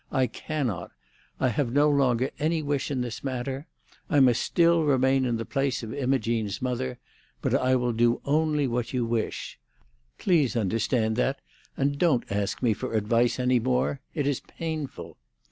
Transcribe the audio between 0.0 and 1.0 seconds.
I cannot.